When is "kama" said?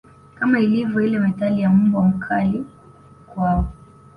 0.39-0.59